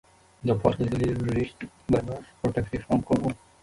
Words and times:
The 0.43 0.55
park 0.55 0.79
is 0.79 0.87
easily 0.95 1.39
reached 1.41 1.63
by 1.87 2.01
bus 2.01 2.25
or 2.43 2.51
taxi 2.51 2.79
from 2.79 3.03
Coro. 3.03 3.35